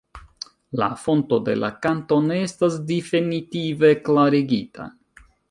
La 0.83 0.87
fonto 1.01 1.37
de 1.49 1.55
la 1.63 1.69
kanto 1.83 2.17
ne 2.31 2.39
estas 2.47 2.79
definitive 2.93 3.93
klarigita. 4.09 4.91